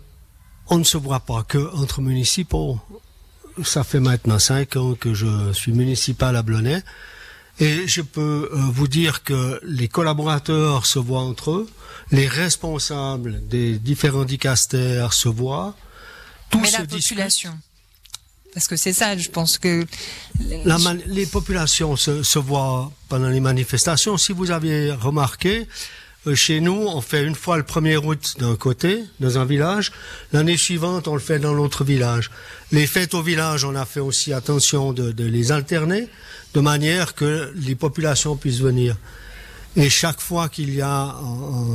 on 0.69 0.79
ne 0.79 0.85
se 0.85 0.97
voit 0.97 1.21
pas 1.21 1.43
que 1.43 1.75
entre 1.77 2.01
municipaux. 2.01 2.79
Ça 3.63 3.85
fait 3.85 4.01
maintenant 4.01 4.39
cinq 4.39 4.77
ans 4.77 4.95
que 4.95 5.15
je 5.15 5.53
suis 5.53 5.73
municipal 5.73 6.35
à 6.37 6.43
Blonay. 6.43 6.83
Et 7.61 7.87
je 7.87 8.03
peux 8.03 8.51
euh, 8.53 8.57
vous 8.57 8.89
dire 8.89 9.23
que 9.23 9.61
les 9.63 9.89
collaborateurs 9.89 10.87
se 10.87 10.99
voient 10.99 11.23
entre 11.23 11.51
eux, 11.53 11.71
les 12.11 12.27
responsables 12.27 13.47
des 13.49 13.79
différents 13.79 14.25
dicastères 14.25 15.13
se 15.13 15.29
voient. 15.29 15.77
Tout 16.51 16.61
Mais 16.61 16.71
la 16.71 16.85
population 16.85 17.57
parce 18.55 18.69
que 18.69 18.77
c'est 18.77 18.93
ça, 18.93 19.17
je 19.17 19.29
pense 19.31 19.59
que... 19.59 19.85
les 21.07 21.27
populations 21.27 21.97
se, 21.97 22.23
se, 22.23 22.39
voient 22.39 22.93
pendant 23.09 23.29
les 23.29 23.41
manifestations. 23.41 24.17
Si 24.17 24.33
vous 24.33 24.53
avez 24.53 24.93
remarqué, 24.93 25.67
chez 26.35 26.61
nous, 26.61 26.87
on 26.89 27.01
fait 27.01 27.25
une 27.25 27.35
fois 27.35 27.57
le 27.57 27.63
1er 27.63 27.97
août 27.97 28.37
d'un 28.39 28.57
côté, 28.57 29.05
dans 29.21 29.39
un 29.39 29.45
village. 29.45 29.93
L'année 30.33 30.57
suivante, 30.57 31.07
on 31.09 31.15
le 31.15 31.21
fait 31.21 31.39
dans 31.39 31.53
l'autre 31.53 31.85
village. 31.85 32.31
Les 32.73 32.87
fêtes 32.87 33.15
au 33.15 33.23
village, 33.23 33.65
on 33.65 33.75
a 33.75 33.85
fait 33.85 34.01
aussi 34.01 34.33
attention 34.33 34.93
de, 34.93 35.13
de 35.13 35.25
les 35.25 35.53
alterner 35.53 36.09
de 36.55 36.61
manière 36.61 37.15
que 37.15 37.53
les 37.57 37.75
populations 37.75 38.37
puissent 38.37 38.61
venir. 38.61 38.97
Et 39.77 39.91
chaque 39.91 40.21
fois 40.21 40.49
qu'il 40.49 40.73
y 40.73 40.81
a 40.81 41.17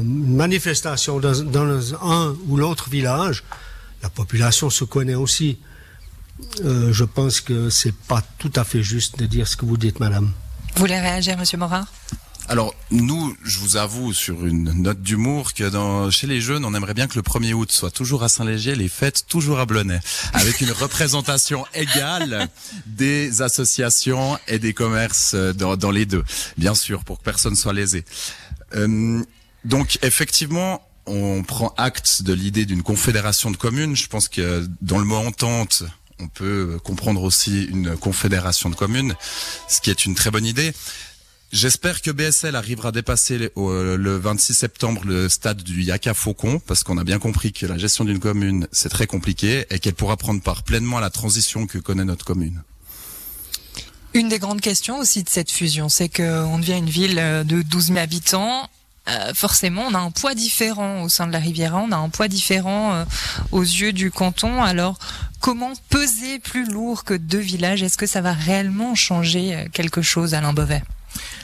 une 0.01 0.35
manifestation 0.35 1.19
dans, 1.19 1.95
un 2.01 2.35
ou 2.47 2.55
l'autre 2.55 2.89
village, 2.89 3.43
la 4.01 4.09
population 4.09 4.69
se 4.69 4.85
connaît 4.85 5.15
aussi. 5.15 5.59
Euh, 6.63 6.93
je 6.93 7.03
pense 7.03 7.41
que 7.41 7.69
c'est 7.69 7.93
pas 7.93 8.23
tout 8.37 8.53
à 8.55 8.63
fait 8.63 8.81
juste 8.81 9.19
de 9.19 9.25
dire 9.25 9.45
ce 9.45 9.57
que 9.57 9.65
vous 9.65 9.75
dites, 9.75 9.99
madame. 9.99 10.31
Vous 10.75 10.79
voulez 10.79 10.97
réagir, 10.97 11.37
monsieur 11.37 11.57
Morin 11.57 11.85
alors 12.49 12.73
nous, 12.89 13.37
je 13.43 13.59
vous 13.59 13.77
avoue 13.77 14.11
sur 14.11 14.43
une 14.47 14.81
note 14.81 15.01
d'humour 15.01 15.53
que 15.53 15.69
dans, 15.69 16.09
chez 16.09 16.25
les 16.25 16.41
jeunes, 16.41 16.65
on 16.65 16.73
aimerait 16.73 16.95
bien 16.95 17.07
que 17.07 17.15
le 17.15 17.21
1er 17.21 17.53
août 17.53 17.71
soit 17.71 17.91
toujours 17.91 18.23
à 18.23 18.29
Saint-Léger, 18.29 18.75
les 18.75 18.89
fêtes 18.89 19.25
toujours 19.27 19.59
à 19.59 19.67
Blonay, 19.67 19.99
avec 20.33 20.59
une 20.59 20.71
représentation 20.71 21.63
égale 21.75 22.49
des 22.87 23.43
associations 23.43 24.39
et 24.47 24.57
des 24.57 24.73
commerces 24.73 25.35
dans, 25.35 25.77
dans, 25.77 25.91
les 25.91 26.07
deux, 26.07 26.23
bien 26.57 26.73
sûr, 26.73 27.03
pour 27.03 27.19
que 27.19 27.23
personne 27.23 27.55
soit 27.55 27.71
lésé. 27.73 28.03
Euh, 28.75 29.21
donc 29.63 29.99
effectivement, 30.01 30.81
on 31.05 31.43
prend 31.43 31.75
acte 31.77 32.23
de 32.23 32.33
l'idée 32.33 32.65
d'une 32.65 32.81
confédération 32.81 33.51
de 33.51 33.57
communes. 33.57 33.95
Je 33.95 34.07
pense 34.07 34.27
que 34.27 34.67
dans 34.81 34.97
le 34.97 35.05
mot 35.05 35.17
entente, 35.17 35.83
on 36.19 36.27
peut 36.27 36.79
comprendre 36.83 37.21
aussi 37.21 37.65
une 37.65 37.95
confédération 37.95 38.71
de 38.71 38.75
communes, 38.75 39.15
ce 39.67 39.81
qui 39.81 39.91
est 39.91 40.05
une 40.05 40.15
très 40.15 40.31
bonne 40.31 40.47
idée. 40.47 40.73
J'espère 41.51 42.03
que 42.03 42.11
BSL 42.11 42.55
arrivera 42.55 42.89
à 42.89 42.91
dépasser 42.91 43.51
euh, 43.57 43.97
le 43.97 44.17
26 44.17 44.53
septembre 44.53 45.01
le 45.03 45.27
stade 45.29 45.63
du 45.63 45.81
Yaka 45.81 46.13
Faucon, 46.13 46.59
parce 46.59 46.83
qu'on 46.83 46.99
a 46.99 47.03
bien 47.03 47.17
compris 47.17 47.53
que 47.53 47.65
la 47.65 47.79
gestion 47.79 48.05
d'une 48.05 48.19
commune, 48.19 48.67
c'est 48.71 48.89
très 48.89 49.07
compliqué, 49.07 49.65
et 49.71 49.79
qu'elle 49.79 49.95
pourra 49.95 50.15
prendre 50.15 50.43
part 50.43 50.61
pleinement 50.61 50.99
à 50.99 51.01
la 51.01 51.09
transition 51.09 51.65
que 51.65 51.79
connaît 51.79 52.05
notre 52.05 52.23
commune. 52.23 52.61
Une 54.13 54.29
des 54.29 54.37
grandes 54.37 54.61
questions 54.61 54.99
aussi 54.99 55.23
de 55.23 55.29
cette 55.29 55.49
fusion, 55.49 55.89
c'est 55.89 56.07
qu'on 56.07 56.59
devient 56.59 56.77
une 56.77 56.89
ville 56.89 57.17
euh, 57.17 57.43
de 57.43 57.63
12 57.63 57.87
000 57.87 57.97
habitants. 57.97 58.69
Euh, 59.07 59.33
forcément, 59.33 59.87
on 59.89 59.95
a 59.95 59.99
un 59.99 60.11
poids 60.11 60.35
différent 60.35 61.01
au 61.01 61.09
sein 61.09 61.25
de 61.25 61.31
la 61.31 61.39
Riviera, 61.39 61.79
on 61.79 61.91
a 61.91 61.97
un 61.97 62.09
poids 62.09 62.27
différent 62.27 63.05
aux 63.51 63.63
yeux 63.63 63.91
du 63.91 64.11
canton. 64.11 64.61
Alors, 64.61 64.99
comment 65.39 65.73
peser 65.89 66.37
plus 66.37 66.65
lourd 66.65 67.05
que 67.05 67.15
deux 67.15 67.39
villages? 67.39 67.81
Est-ce 67.81 67.97
que 67.97 68.05
ça 68.05 68.21
va 68.21 68.33
réellement 68.33 68.93
changer 68.93 69.65
quelque 69.73 70.03
chose, 70.03 70.35
Alain 70.35 70.53
Beauvais? 70.53 70.83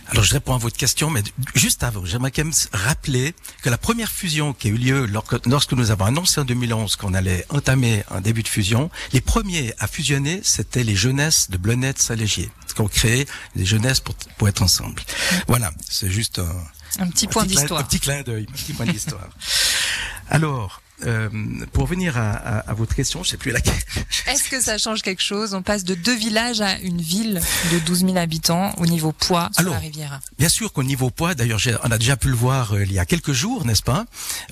Alors 0.08 0.24
je 0.24 0.34
réponds 0.34 0.54
à 0.54 0.58
votre 0.58 0.78
question, 0.78 1.10
mais 1.10 1.24
juste 1.56 1.84
avant, 1.84 2.06
j'aimerais 2.06 2.32
quand 2.32 2.44
même 2.44 2.54
rappeler 2.74 3.34
que 3.62 3.70
la 3.70 3.78
première 3.78 4.12
fusion 4.12 4.54
qui 4.54 4.68
a 4.68 4.72
eu 4.72 4.78
lieu 4.78 5.08
lorsque 5.46 5.74
nous 5.74 5.92
avons 5.92 6.06
annoncé 6.06 6.42
en 6.42 6.46
2011 6.46 6.96
qu'on 6.96 7.14
allait 7.14 7.46
entamer 7.50 8.04
un 8.12 8.22
début 8.22 8.44
de 8.44 8.48
fusion, 8.48 8.90
les 9.14 9.22
premiers 9.22 9.74
à 9.80 9.88
fusionner, 9.88 10.42
c'était 10.44 10.84
les 10.84 10.96
jeunesses 10.96 11.50
de 11.50 11.58
Blonette 11.58 12.00
Salégier, 12.00 12.50
qu'on 12.76 12.88
créé 12.88 13.26
des 13.56 13.66
jeunesses 13.66 14.00
pour, 14.00 14.16
pour 14.38 14.48
être 14.48 14.62
ensemble. 14.62 15.02
Voilà, 15.48 15.72
c'est 15.90 16.12
juste 16.12 16.40
un, 16.40 16.56
un 17.00 17.08
petit 17.08 17.28
point 17.28 17.46
d'histoire. 17.46 17.82
Un 17.82 17.84
petit 17.84 18.00
clin 18.00 18.22
d'œil, 18.22 18.46
un 18.50 18.54
petit 18.54 18.74
point 18.74 18.86
d'histoire. 18.86 19.30
Alors, 20.30 20.82
euh, 21.06 21.30
pour 21.74 21.86
venir 21.86 22.18
à, 22.18 22.32
à, 22.32 22.58
à, 22.60 22.74
votre 22.74 22.96
question, 22.96 23.24
je 23.24 23.30
sais 23.30 23.38
plus 23.38 23.52
laquelle. 23.52 23.74
Est-ce 24.28 24.50
que 24.50 24.62
ça 24.62 24.78
change 24.78 25.02
quelque 25.02 25.22
chose? 25.22 25.54
On 25.54 25.62
passe 25.62 25.84
de 25.84 25.96
deux 25.96 26.16
villages 26.16 26.62
à 26.62 26.80
une 26.80 27.02
ville 27.02 27.42
de 27.72 27.80
12 27.80 28.00
000 28.02 28.18
habitants 28.18 28.74
au 28.78 28.86
niveau 28.86 29.12
poids 29.12 29.50
sur 29.58 29.70
la 29.70 29.80
rivière. 29.80 30.20
Bien 30.38 30.50
sûr 30.50 30.72
qu'au 30.74 30.84
niveau 30.84 31.10
poids, 31.10 31.36
d'ailleurs, 31.36 31.60
on 31.84 31.92
a 31.92 31.98
déjà 31.98 32.18
pu 32.18 32.30
le 32.30 32.36
voir 32.36 32.74
euh, 32.74 32.84
il 32.84 32.92
y 32.92 33.00
a 33.00 33.06
quelques 33.06 33.34
jours, 33.34 33.66
n'est-ce 33.66 33.84
pas? 33.84 34.06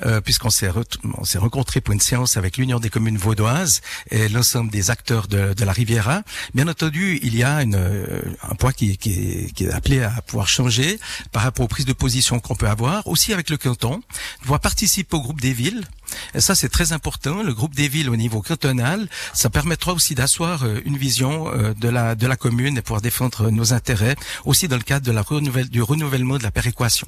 Euh, 0.05 0.21
Puisqu'on 0.21 0.49
s'est 0.49 0.69
on 1.17 1.23
s'est 1.23 1.37
rencontré 1.37 1.81
pour 1.81 1.93
une 1.93 1.99
séance 1.99 2.37
avec 2.37 2.57
l'Union 2.57 2.79
des 2.79 2.89
communes 2.89 3.17
vaudoises 3.17 3.81
et 4.11 4.29
l'ensemble 4.29 4.71
des 4.71 4.91
acteurs 4.91 5.27
de, 5.27 5.53
de, 5.53 5.65
la 5.65 5.71
Riviera. 5.71 6.23
Bien 6.53 6.67
entendu, 6.67 7.19
il 7.23 7.35
y 7.35 7.43
a 7.43 7.61
une, 7.61 7.75
euh, 7.75 8.21
un 8.41 8.55
poids 8.55 8.73
qui, 8.73 8.97
qui, 8.97 9.51
qui, 9.53 9.65
est 9.65 9.71
appelé 9.71 10.01
à 10.01 10.21
pouvoir 10.21 10.47
changer 10.47 10.99
par 11.31 11.43
rapport 11.43 11.65
aux 11.65 11.67
prises 11.67 11.85
de 11.85 11.93
position 11.93 12.39
qu'on 12.39 12.55
peut 12.55 12.67
avoir, 12.67 13.07
aussi 13.07 13.33
avec 13.33 13.49
le 13.49 13.57
canton, 13.57 14.01
pouvoir 14.41 14.59
participer 14.59 15.15
au 15.15 15.21
groupe 15.21 15.41
des 15.41 15.53
villes. 15.53 15.83
Ça, 16.37 16.55
c'est 16.55 16.69
très 16.69 16.93
important. 16.93 17.43
Le 17.43 17.53
groupe 17.53 17.75
des 17.75 17.87
villes 17.87 18.09
au 18.09 18.15
niveau 18.15 18.41
cantonal, 18.41 19.07
ça 19.33 19.49
permettra 19.49 19.93
aussi 19.93 20.15
d'asseoir 20.15 20.63
euh, 20.63 20.81
une 20.85 20.97
vision 20.97 21.51
euh, 21.53 21.73
de 21.73 22.27
la 22.27 22.35
commune 22.35 22.77
et 22.77 22.81
pouvoir 22.81 23.01
défendre 23.01 23.49
nos 23.49 23.73
intérêts, 23.73 24.15
aussi 24.45 24.67
dans 24.67 24.77
le 24.77 24.83
cadre 24.83 25.03
du 25.69 25.81
renouvellement 25.81 26.37
de 26.37 26.43
la 26.43 26.51
péréquation 26.51 27.07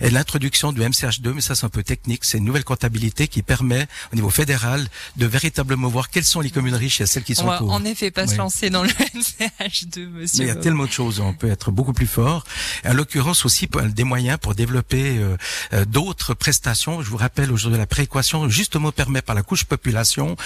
et 0.00 0.10
l'introduction 0.10 0.72
du 0.72 0.80
MCH2, 0.80 1.32
mais 1.32 1.40
ça 1.40 1.54
c'est 1.54 1.66
un 1.66 1.68
peu 1.68 1.82
technique, 1.82 2.24
c'est 2.24 2.38
une 2.38 2.44
nouvelle 2.44 2.64
comptabilité 2.64 3.28
qui 3.28 3.42
permet 3.42 3.86
au 4.12 4.16
niveau 4.16 4.30
fédéral 4.30 4.86
de 5.16 5.26
véritablement 5.26 5.88
voir 5.88 6.10
quelles 6.10 6.24
sont 6.24 6.40
les 6.40 6.50
communes 6.50 6.74
riches 6.74 7.00
et 7.00 7.06
celles 7.06 7.24
qui 7.24 7.34
sont 7.34 7.46
pauvres. 7.46 7.70
En 7.72 7.84
effet, 7.84 8.10
pas 8.10 8.26
se 8.26 8.36
lancer 8.36 8.70
dans 8.70 8.82
le 8.82 8.88
MCH2, 8.88 10.08
monsieur. 10.08 10.44
Mais 10.44 10.44
il 10.44 10.46
y 10.46 10.50
a 10.50 10.56
tellement 10.56 10.86
de 10.86 10.92
choses, 10.92 11.20
on 11.20 11.32
peut 11.34 11.50
être 11.50 11.70
beaucoup 11.70 11.92
plus 11.92 12.06
fort. 12.06 12.44
Et 12.84 12.88
en 12.88 12.94
l'occurrence 12.94 13.44
aussi 13.44 13.68
des 13.94 14.04
moyens 14.04 14.38
pour 14.40 14.54
développer 14.54 15.18
euh, 15.18 15.36
euh, 15.72 15.84
d'autres 15.84 16.34
prestations. 16.34 17.02
Je 17.02 17.10
vous 17.10 17.16
rappelle 17.16 17.52
aujourd'hui 17.52 17.78
la 17.78 17.86
prééquation 17.86 18.48
justement 18.48 18.92
permet 18.92 19.22
par 19.22 19.34
la 19.34 19.42
couche 19.42 19.64
population 19.64 20.36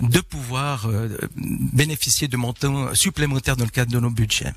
de 0.00 0.20
pouvoir 0.20 0.86
euh, 0.86 1.16
bénéficier 1.36 2.28
de 2.28 2.36
montants 2.36 2.94
supplémentaires 2.94 3.56
dans 3.56 3.64
le 3.64 3.70
cadre 3.70 3.92
de 3.92 4.00
nos 4.00 4.10
budgets. 4.10 4.52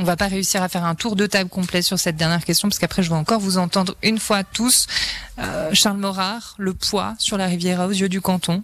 On 0.00 0.04
va 0.04 0.16
pas 0.16 0.28
réussir 0.28 0.62
à 0.62 0.68
faire 0.68 0.84
un 0.84 0.94
tour 0.94 1.16
de 1.16 1.26
table 1.26 1.50
complet 1.50 1.82
sur 1.82 1.98
cette 1.98 2.14
dernière 2.14 2.44
question 2.44 2.68
parce 2.68 2.78
qu'après 2.78 3.02
je 3.02 3.08
vais 3.08 3.16
encore 3.16 3.40
vous 3.40 3.58
entendre 3.58 3.96
une 4.04 4.20
fois 4.20 4.44
tous. 4.44 4.86
Euh, 5.40 5.70
Charles 5.72 5.98
Morard, 5.98 6.54
le 6.56 6.72
poids 6.72 7.16
sur 7.18 7.36
la 7.36 7.46
Riviera 7.46 7.88
aux 7.88 7.90
yeux 7.90 8.08
du 8.08 8.20
canton. 8.20 8.62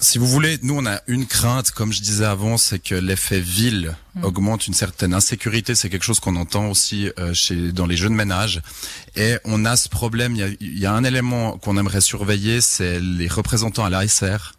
Si 0.00 0.16
vous 0.16 0.26
voulez, 0.26 0.58
nous 0.62 0.74
on 0.74 0.86
a 0.86 1.02
une 1.06 1.26
crainte, 1.26 1.70
comme 1.70 1.92
je 1.92 2.00
disais 2.00 2.24
avant, 2.24 2.56
c'est 2.56 2.78
que 2.78 2.94
l'effet 2.94 3.40
ville 3.40 3.94
mm. 4.14 4.24
augmente 4.24 4.66
une 4.66 4.72
certaine 4.72 5.12
insécurité. 5.12 5.74
C'est 5.74 5.90
quelque 5.90 6.02
chose 6.02 6.18
qu'on 6.18 6.36
entend 6.36 6.70
aussi 6.70 7.10
euh, 7.18 7.34
chez 7.34 7.70
dans 7.70 7.86
les 7.86 7.98
jeunes 7.98 8.14
ménages. 8.14 8.62
Et 9.16 9.36
on 9.44 9.66
a 9.66 9.76
ce 9.76 9.90
problème. 9.90 10.34
Il 10.34 10.38
y 10.38 10.44
a, 10.44 10.48
il 10.60 10.78
y 10.78 10.86
a 10.86 10.94
un 10.94 11.04
élément 11.04 11.58
qu'on 11.58 11.76
aimerait 11.76 12.00
surveiller, 12.00 12.62
c'est 12.62 13.00
les 13.00 13.28
représentants 13.28 13.84
à 13.84 13.90
l'ASR 13.90 14.53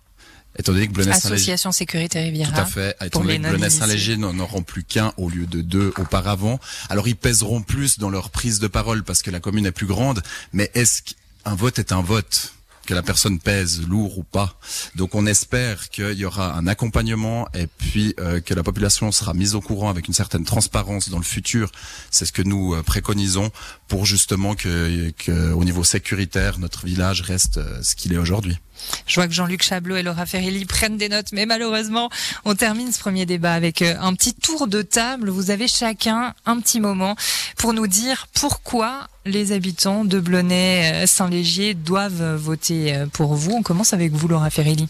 Étant 0.57 0.71
donné 0.71 0.87
que 0.87 1.09
Association 1.09 1.71
Sécurité 1.71 2.21
Riviera. 2.21 2.51
Tout 2.51 2.59
à 2.59 2.65
fait. 2.65 2.95
Étant 3.03 3.21
donné 3.21 3.39
que 3.39 3.69
Saint-Léger 3.69 4.17
n'en 4.17 4.37
auront 4.39 4.63
plus 4.63 4.83
qu'un 4.83 5.13
au 5.17 5.29
lieu 5.29 5.45
de 5.45 5.61
deux 5.61 5.93
auparavant. 5.97 6.59
Alors 6.89 7.07
ils 7.07 7.15
pèseront 7.15 7.61
plus 7.61 7.99
dans 7.99 8.09
leur 8.09 8.29
prise 8.29 8.59
de 8.59 8.67
parole 8.67 9.03
parce 9.03 9.21
que 9.21 9.31
la 9.31 9.39
commune 9.39 9.65
est 9.65 9.71
plus 9.71 9.87
grande. 9.87 10.21
Mais 10.53 10.71
est-ce 10.73 11.01
qu'un 11.01 11.55
vote 11.55 11.79
est 11.79 11.91
un 11.91 12.01
vote? 12.01 12.53
que 12.85 12.93
la 12.93 13.01
personne 13.01 13.39
pèse 13.39 13.81
lourd 13.87 14.17
ou 14.17 14.23
pas? 14.23 14.57
Donc 14.95 15.15
on 15.15 15.25
espère 15.25 15.89
qu'il 15.89 16.13
y 16.13 16.25
aura 16.25 16.55
un 16.55 16.67
accompagnement 16.67 17.47
et 17.53 17.67
puis 17.67 18.13
euh, 18.19 18.39
que 18.39 18.53
la 18.53 18.63
population 18.63 19.11
sera 19.11 19.33
mise 19.33 19.55
au 19.55 19.61
courant 19.61 19.89
avec 19.89 20.07
une 20.07 20.13
certaine 20.13 20.45
transparence 20.45 21.09
dans 21.09 21.17
le 21.17 21.23
futur. 21.23 21.71
C'est 22.11 22.25
ce 22.25 22.31
que 22.31 22.41
nous 22.41 22.75
euh, 22.75 22.83
préconisons 22.83 23.51
pour 23.87 24.05
justement 24.05 24.55
que, 24.55 25.11
que, 25.17 25.51
au 25.51 25.63
niveau 25.63 25.83
sécuritaire 25.83 26.59
notre 26.59 26.85
village 26.85 27.21
reste 27.21 27.57
euh, 27.57 27.81
ce 27.81 27.95
qu'il 27.95 28.13
est 28.13 28.17
aujourd'hui. 28.17 28.57
Je 29.07 29.15
vois 29.15 29.27
que 29.27 29.33
Jean-Luc 29.33 29.63
Chablot 29.63 29.95
et 29.95 30.03
Laura 30.03 30.25
Ferrelli 30.25 30.65
prennent 30.65 30.97
des 30.97 31.09
notes, 31.09 31.31
mais 31.31 31.45
malheureusement, 31.45 32.09
on 32.43 32.55
termine 32.55 32.91
ce 32.91 32.99
premier 32.99 33.25
débat 33.25 33.53
avec 33.53 33.81
euh, 33.81 33.95
un 33.99 34.13
petit 34.13 34.33
tour 34.33 34.67
de 34.67 34.81
table. 34.81 35.29
Vous 35.29 35.51
avez 35.51 35.67
chacun 35.67 36.33
un 36.45 36.59
petit 36.59 36.79
moment 36.79 37.15
pour 37.57 37.73
nous 37.73 37.87
dire 37.87 38.27
pourquoi 38.33 39.07
les 39.25 39.51
habitants 39.51 40.05
de 40.05 40.19
Blonay-Saint-Légier 40.19 41.73
doivent 41.73 42.35
voter 42.35 42.95
euh, 42.95 43.05
pour 43.07 43.35
vous. 43.35 43.51
On 43.51 43.63
commence 43.63 43.93
avec 43.93 44.11
vous, 44.11 44.27
Laura 44.27 44.49
Ferrelli. 44.49 44.87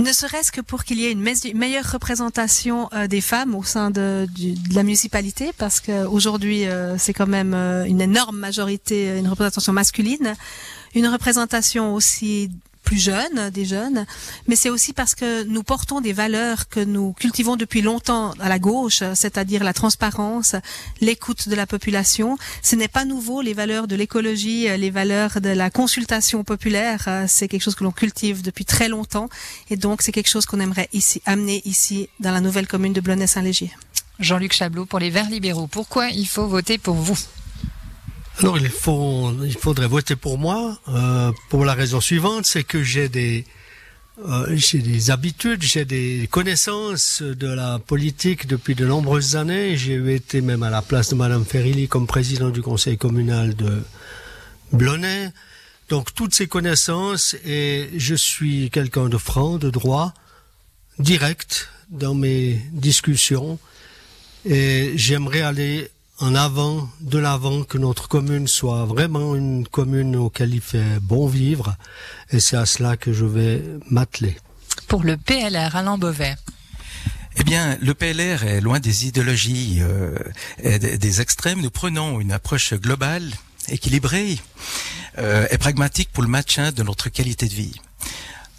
Ne 0.00 0.12
serait-ce 0.12 0.50
que 0.50 0.62
pour 0.62 0.84
qu'il 0.84 0.98
y 0.98 1.06
ait 1.06 1.12
une 1.12 1.20
meilleure 1.20 1.92
représentation 1.92 2.88
euh, 2.94 3.06
des 3.06 3.20
femmes 3.20 3.54
au 3.54 3.62
sein 3.62 3.90
de, 3.90 4.26
la 4.72 4.82
municipalité, 4.82 5.50
parce 5.58 5.80
qu'aujourd'hui 5.80 6.66
euh, 6.66 6.96
c'est 6.96 7.12
quand 7.12 7.26
même 7.26 7.52
euh, 7.52 7.84
une 7.84 8.00
énorme 8.00 8.38
majorité, 8.38 9.18
une 9.18 9.28
représentation 9.28 9.72
masculine, 9.74 10.34
une 10.94 11.06
représentation 11.06 11.94
aussi 11.94 12.50
plus 12.82 12.98
jeunes, 12.98 13.50
des 13.50 13.64
jeunes, 13.64 14.06
mais 14.46 14.56
c'est 14.56 14.70
aussi 14.70 14.92
parce 14.92 15.14
que 15.14 15.44
nous 15.44 15.62
portons 15.62 16.00
des 16.00 16.12
valeurs 16.12 16.68
que 16.68 16.80
nous 16.80 17.12
cultivons 17.12 17.56
depuis 17.56 17.82
longtemps 17.82 18.32
à 18.40 18.48
la 18.48 18.58
gauche, 18.58 19.02
c'est-à-dire 19.14 19.62
la 19.62 19.72
transparence, 19.72 20.56
l'écoute 21.00 21.48
de 21.48 21.54
la 21.54 21.66
population. 21.66 22.38
Ce 22.62 22.76
n'est 22.76 22.88
pas 22.88 23.04
nouveau, 23.04 23.42
les 23.42 23.54
valeurs 23.54 23.86
de 23.86 23.96
l'écologie, 23.96 24.66
les 24.76 24.90
valeurs 24.90 25.40
de 25.40 25.50
la 25.50 25.70
consultation 25.70 26.42
populaire, 26.42 27.26
c'est 27.28 27.48
quelque 27.48 27.62
chose 27.62 27.74
que 27.74 27.84
l'on 27.84 27.92
cultive 27.92 28.42
depuis 28.42 28.64
très 28.64 28.88
longtemps 28.88 29.28
et 29.68 29.76
donc 29.76 30.02
c'est 30.02 30.12
quelque 30.12 30.30
chose 30.30 30.46
qu'on 30.46 30.60
aimerait 30.60 30.88
ici 30.92 31.22
amener 31.26 31.62
ici 31.64 32.08
dans 32.18 32.32
la 32.32 32.40
nouvelle 32.40 32.66
commune 32.66 32.92
de 32.92 33.00
Blonay-Saint-Légier. 33.00 33.70
Jean-Luc 34.18 34.52
Chablot 34.52 34.84
pour 34.84 34.98
les 34.98 35.10
Verts 35.10 35.30
libéraux. 35.30 35.66
Pourquoi 35.66 36.08
il 36.08 36.26
faut 36.26 36.46
voter 36.46 36.76
pour 36.76 36.96
vous? 36.96 37.18
Alors 38.38 38.58
il 38.58 38.68
faut, 38.68 39.32
il 39.44 39.56
faudrait 39.56 39.88
voter 39.88 40.16
pour 40.16 40.38
moi 40.38 40.78
euh, 40.88 41.32
pour 41.48 41.64
la 41.64 41.74
raison 41.74 42.00
suivante, 42.00 42.46
c'est 42.46 42.64
que 42.64 42.82
j'ai 42.82 43.08
des, 43.08 43.44
euh, 44.28 44.46
j'ai 44.56 44.78
des 44.78 45.10
habitudes, 45.10 45.62
j'ai 45.62 45.84
des 45.84 46.28
connaissances 46.30 47.22
de 47.22 47.46
la 47.46 47.78
politique 47.78 48.46
depuis 48.46 48.74
de 48.74 48.86
nombreuses 48.86 49.36
années. 49.36 49.76
J'ai 49.76 50.14
été 50.14 50.40
même 50.40 50.62
à 50.62 50.70
la 50.70 50.82
place 50.82 51.10
de 51.10 51.14
Madame 51.14 51.44
Ferrilli 51.44 51.88
comme 51.88 52.06
président 52.06 52.50
du 52.50 52.62
conseil 52.62 52.98
communal 52.98 53.54
de 53.54 53.82
Blonay. 54.72 55.32
Donc 55.88 56.14
toutes 56.14 56.34
ces 56.34 56.46
connaissances 56.46 57.34
et 57.44 57.90
je 57.96 58.14
suis 58.14 58.70
quelqu'un 58.70 59.08
de 59.08 59.16
franc, 59.16 59.58
de 59.58 59.70
droit, 59.70 60.14
direct 60.98 61.68
dans 61.90 62.14
mes 62.14 62.60
discussions 62.72 63.58
et 64.44 64.92
j'aimerais 64.96 65.40
aller 65.40 65.90
en 66.20 66.34
avant, 66.34 66.88
de 67.00 67.18
l'avant, 67.18 67.64
que 67.64 67.78
notre 67.78 68.08
commune 68.08 68.46
soit 68.46 68.84
vraiment 68.84 69.34
une 69.34 69.66
commune 69.66 70.16
auquel 70.16 70.54
il 70.54 70.60
fait 70.60 71.00
bon 71.00 71.26
vivre. 71.26 71.76
Et 72.30 72.40
c'est 72.40 72.56
à 72.56 72.66
cela 72.66 72.96
que 72.96 73.12
je 73.12 73.24
vais 73.24 73.62
m'atteler. 73.88 74.36
Pour 74.86 75.02
le 75.02 75.16
PLR, 75.16 75.74
Alain 75.74 75.98
Beauvais. 75.98 76.36
Eh 77.36 77.44
bien, 77.44 77.78
le 77.80 77.94
PLR 77.94 78.44
est 78.44 78.60
loin 78.60 78.80
des 78.80 79.06
idéologies 79.06 79.78
euh, 79.80 80.14
et 80.62 80.78
des 80.78 81.20
extrêmes. 81.20 81.62
Nous 81.62 81.70
prenons 81.70 82.20
une 82.20 82.32
approche 82.32 82.74
globale, 82.74 83.30
équilibrée 83.68 84.38
euh, 85.18 85.46
et 85.50 85.56
pragmatique 85.56 86.10
pour 86.12 86.22
le 86.22 86.28
maintien 86.28 86.70
de 86.70 86.82
notre 86.82 87.08
qualité 87.08 87.46
de 87.46 87.54
vie. 87.54 87.80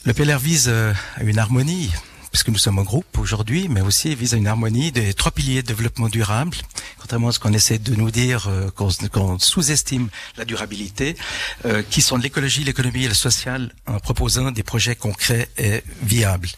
Le 0.05 0.13
PLR 0.13 0.39
vise 0.39 0.65
euh, 0.67 0.93
à 1.15 1.23
une 1.23 1.37
harmonie 1.37 1.91
puisque 2.31 2.47
nous 2.47 2.57
sommes 2.57 2.79
un 2.79 2.83
groupe 2.83 3.17
aujourd'hui, 3.17 3.67
mais 3.69 3.81
aussi 3.81 4.15
vise 4.15 4.33
à 4.33 4.37
une 4.37 4.47
harmonie 4.47 4.91
des 4.91 5.13
trois 5.13 5.31
piliers 5.31 5.61
de 5.61 5.67
développement 5.67 6.07
durable, 6.07 6.57
contrairement 6.97 7.27
à 7.27 7.31
ce 7.33 7.39
qu'on 7.39 7.53
essaie 7.53 7.77
de 7.77 7.93
nous 7.93 8.09
dire, 8.09 8.47
euh, 8.47 8.69
qu'on 8.71 9.37
sous-estime 9.37 10.09
la 10.37 10.45
durabilité, 10.45 11.17
euh, 11.65 11.83
qui 11.89 12.01
sont 12.01 12.17
l'écologie, 12.17 12.63
l'économie 12.63 13.03
et 13.03 13.09
le 13.09 13.13
social, 13.13 13.73
en 13.85 13.99
proposant 13.99 14.51
des 14.51 14.63
projets 14.63 14.95
concrets 14.95 15.49
et 15.57 15.83
viables. 16.01 16.49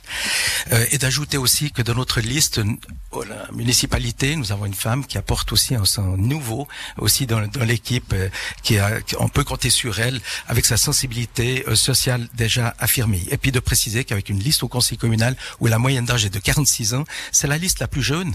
Euh, 0.72 0.86
et 0.92 0.98
d'ajouter 1.00 1.38
aussi 1.38 1.72
que 1.72 1.82
dans 1.82 1.96
notre 1.96 2.22
liste, 2.22 2.62
la 3.27 3.51
municipalité, 3.51 4.36
nous 4.36 4.51
avons 4.51 4.65
une 4.65 4.74
femme 4.74 5.06
qui 5.06 5.18
apporte 5.18 5.51
aussi 5.51 5.75
un 5.75 5.86
sens 5.86 6.18
nouveau, 6.18 6.68
aussi 6.98 7.25
dans, 7.25 7.46
dans 7.48 7.63
l'équipe, 7.63 8.13
qui, 8.63 8.77
a, 8.77 9.00
on 9.20 9.30
peut 9.30 9.44
compter 9.44 9.70
sur 9.70 10.00
elle 10.00 10.20
avec 10.48 10.65
sa 10.65 10.77
sensibilité 10.77 11.63
sociale 11.75 12.27
déjà 12.34 12.75
affirmée. 12.80 13.24
Et 13.30 13.38
puis 13.38 13.51
de 13.51 13.60
préciser 13.60 14.03
qu'avec 14.03 14.30
une 14.30 14.39
liste 14.39 14.63
au 14.63 14.68
conseil 14.68 14.98
communal 14.98 15.36
où 15.63 15.67
la 15.67 15.79
moyenne 15.79 16.03
d'âge 16.03 16.25
est 16.25 16.29
de 16.29 16.39
46 16.39 16.93
ans, 16.93 17.05
c'est 17.32 17.48
la 17.48 17.58
liste 17.58 17.79
la 17.79 17.88
plus 17.88 18.03
jeune 18.03 18.34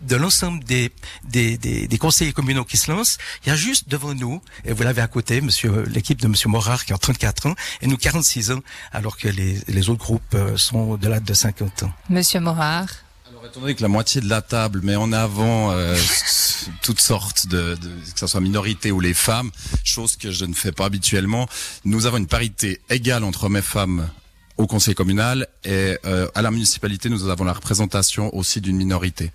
de 0.00 0.16
l'ensemble 0.16 0.64
des, 0.64 0.90
des, 1.22 1.56
des, 1.56 1.98
conseillers 1.98 2.32
communaux 2.32 2.64
qui 2.64 2.76
se 2.76 2.90
lancent, 2.90 3.16
il 3.44 3.48
y 3.48 3.52
a 3.52 3.56
juste 3.56 3.88
devant 3.88 4.12
nous, 4.12 4.42
et 4.64 4.72
vous 4.72 4.82
l'avez 4.82 5.00
à 5.00 5.06
côté, 5.06 5.40
monsieur, 5.40 5.84
l'équipe 5.84 6.20
de 6.20 6.26
monsieur 6.26 6.48
Morard 6.48 6.84
qui 6.84 6.92
a 6.92 6.98
34 6.98 7.46
ans, 7.46 7.54
et 7.80 7.86
nous 7.86 7.96
46 7.96 8.50
ans, 8.50 8.60
alors 8.92 9.16
que 9.16 9.28
les, 9.28 9.60
les 9.68 9.88
autres 9.88 10.04
groupes 10.04 10.34
euh, 10.34 10.56
sont 10.56 10.80
au-delà 10.80 11.20
de 11.20 11.32
50 11.32 11.84
ans. 11.84 11.92
Monsieur 12.10 12.40
Morard. 12.40 12.88
Alors, 13.30 13.46
étant 13.46 13.60
donné 13.60 13.76
que 13.76 13.82
la 13.82 13.88
moitié 13.88 14.20
de 14.20 14.28
la 14.28 14.42
table 14.42 14.80
met 14.82 14.96
en 14.96 15.12
avant 15.12 15.70
euh, 15.70 15.96
toutes 16.82 17.00
sortes 17.00 17.46
de, 17.46 17.76
de, 17.76 17.88
que 18.12 18.18
ce 18.18 18.26
soit 18.26 18.40
minorité 18.40 18.90
ou 18.90 18.98
les 18.98 19.14
femmes, 19.14 19.52
chose 19.84 20.16
que 20.16 20.32
je 20.32 20.44
ne 20.44 20.54
fais 20.54 20.72
pas 20.72 20.86
habituellement, 20.86 21.48
nous 21.84 22.04
avons 22.04 22.16
une 22.16 22.26
parité 22.26 22.80
égale 22.90 23.22
entre 23.22 23.44
hommes 23.44 23.56
et 23.56 23.62
femmes 23.62 24.08
au 24.56 24.66
conseil 24.66 24.94
communal 24.94 25.48
et 25.64 25.98
euh, 26.04 26.28
à 26.34 26.42
la 26.42 26.50
municipalité, 26.50 27.08
nous 27.08 27.28
avons 27.28 27.44
la 27.44 27.52
représentation 27.52 28.34
aussi 28.34 28.60
d'une 28.60 28.76
minorité. 28.76 29.32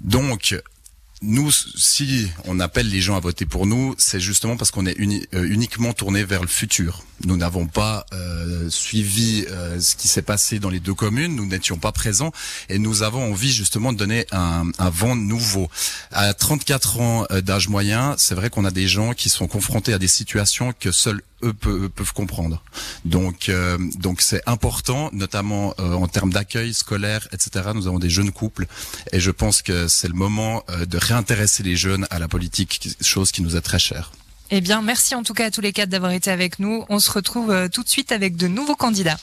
Donc, 0.00 0.54
nous, 1.22 1.52
si 1.52 2.28
on 2.46 2.58
appelle 2.58 2.88
les 2.88 3.00
gens 3.00 3.16
à 3.16 3.20
voter 3.20 3.46
pour 3.46 3.66
nous, 3.66 3.94
c'est 3.96 4.18
justement 4.18 4.56
parce 4.56 4.72
qu'on 4.72 4.86
est 4.86 4.98
euh, 5.00 5.44
uniquement 5.48 5.92
tourné 5.92 6.24
vers 6.24 6.42
le 6.42 6.48
futur. 6.48 7.04
Nous 7.24 7.36
n'avons 7.36 7.68
pas 7.68 8.06
euh, 8.12 8.68
suivi 8.68 9.44
euh, 9.48 9.80
ce 9.80 9.94
qui 9.94 10.08
s'est 10.08 10.22
passé 10.22 10.58
dans 10.58 10.68
les 10.68 10.80
deux 10.80 10.94
communes, 10.94 11.36
nous 11.36 11.46
n'étions 11.46 11.78
pas 11.78 11.92
présents 11.92 12.32
et 12.68 12.80
nous 12.80 13.04
avons 13.04 13.30
envie 13.30 13.52
justement 13.52 13.92
de 13.92 13.98
donner 13.98 14.26
un, 14.32 14.64
un 14.78 14.90
vent 14.90 15.14
nouveau. 15.14 15.70
À 16.10 16.34
34 16.34 17.00
ans 17.00 17.26
d'âge 17.44 17.68
moyen, 17.68 18.16
c'est 18.18 18.34
vrai 18.34 18.50
qu'on 18.50 18.64
a 18.64 18.72
des 18.72 18.88
gens 18.88 19.14
qui 19.14 19.28
sont 19.28 19.46
confrontés 19.46 19.92
à 19.92 19.98
des 19.98 20.08
situations 20.08 20.74
que 20.78 20.90
seuls 20.90 21.22
eux 21.42 21.52
peuvent, 21.52 22.12
comprendre. 22.12 22.62
Donc, 23.04 23.50
donc 23.96 24.20
c'est 24.20 24.42
important, 24.46 25.10
notamment 25.12 25.74
en 25.78 26.08
termes 26.08 26.32
d'accueil 26.32 26.74
scolaire, 26.74 27.28
etc. 27.32 27.70
Nous 27.74 27.86
avons 27.86 27.98
des 27.98 28.10
jeunes 28.10 28.32
couples 28.32 28.66
et 29.12 29.20
je 29.20 29.30
pense 29.30 29.62
que 29.62 29.88
c'est 29.88 30.08
le 30.08 30.14
moment 30.14 30.64
de 30.86 30.98
intéresser 31.12 31.62
les 31.62 31.76
jeunes 31.76 32.06
à 32.10 32.18
la 32.18 32.28
politique, 32.28 32.88
chose 33.00 33.32
qui 33.32 33.42
nous 33.42 33.56
est 33.56 33.60
très 33.60 33.78
chère. 33.78 34.12
Eh 34.54 34.60
bien, 34.60 34.82
merci 34.82 35.14
en 35.14 35.22
tout 35.22 35.32
cas 35.32 35.46
à 35.46 35.50
tous 35.50 35.62
les 35.62 35.72
quatre 35.72 35.88
d'avoir 35.88 36.12
été 36.12 36.30
avec 36.30 36.58
nous. 36.58 36.84
On 36.90 36.98
se 36.98 37.10
retrouve 37.10 37.50
euh, 37.50 37.68
tout 37.68 37.82
de 37.82 37.88
suite 37.88 38.12
avec 38.12 38.36
de 38.36 38.48
nouveaux 38.48 38.74
candidats. 38.74 39.16